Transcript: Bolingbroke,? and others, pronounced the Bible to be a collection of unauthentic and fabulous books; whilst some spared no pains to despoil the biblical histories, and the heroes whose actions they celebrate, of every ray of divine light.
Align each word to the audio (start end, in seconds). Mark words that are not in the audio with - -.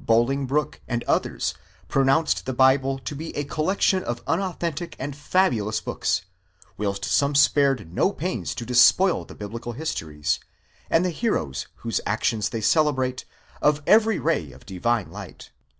Bolingbroke,? 0.00 0.80
and 0.86 1.02
others, 1.08 1.54
pronounced 1.88 2.46
the 2.46 2.52
Bible 2.52 3.00
to 3.00 3.16
be 3.16 3.34
a 3.34 3.42
collection 3.42 4.04
of 4.04 4.22
unauthentic 4.28 4.94
and 4.96 5.16
fabulous 5.16 5.80
books; 5.80 6.22
whilst 6.76 7.04
some 7.04 7.34
spared 7.34 7.92
no 7.92 8.12
pains 8.12 8.54
to 8.54 8.64
despoil 8.64 9.24
the 9.24 9.34
biblical 9.34 9.72
histories, 9.72 10.38
and 10.88 11.04
the 11.04 11.10
heroes 11.10 11.66
whose 11.78 12.00
actions 12.06 12.50
they 12.50 12.60
celebrate, 12.60 13.24
of 13.60 13.82
every 13.88 14.20
ray 14.20 14.52
of 14.52 14.64
divine 14.64 15.10
light. 15.10 15.50